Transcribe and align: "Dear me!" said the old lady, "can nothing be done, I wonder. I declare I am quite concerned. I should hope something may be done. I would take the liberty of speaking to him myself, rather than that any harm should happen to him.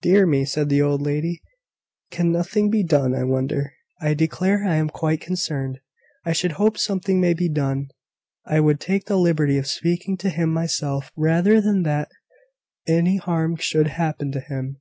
"Dear 0.00 0.24
me!" 0.24 0.46
said 0.46 0.70
the 0.70 0.80
old 0.80 1.02
lady, 1.02 1.42
"can 2.10 2.32
nothing 2.32 2.70
be 2.70 2.82
done, 2.82 3.14
I 3.14 3.24
wonder. 3.24 3.74
I 4.00 4.14
declare 4.14 4.64
I 4.66 4.76
am 4.76 4.88
quite 4.88 5.20
concerned. 5.20 5.80
I 6.24 6.32
should 6.32 6.52
hope 6.52 6.78
something 6.78 7.20
may 7.20 7.34
be 7.34 7.50
done. 7.50 7.90
I 8.46 8.58
would 8.60 8.80
take 8.80 9.04
the 9.04 9.18
liberty 9.18 9.58
of 9.58 9.66
speaking 9.66 10.16
to 10.16 10.30
him 10.30 10.48
myself, 10.50 11.12
rather 11.14 11.60
than 11.60 11.82
that 11.82 12.08
any 12.88 13.18
harm 13.18 13.56
should 13.56 13.88
happen 13.88 14.32
to 14.32 14.40
him. 14.40 14.78